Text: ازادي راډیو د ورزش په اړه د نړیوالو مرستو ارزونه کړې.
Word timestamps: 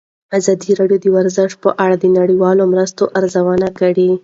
ازادي 0.37 0.71
راډیو 0.79 0.99
د 1.03 1.05
ورزش 1.15 1.51
په 1.63 1.69
اړه 1.83 1.95
د 1.99 2.05
نړیوالو 2.17 2.63
مرستو 2.73 3.03
ارزونه 3.19 3.67
کړې. 3.79 4.09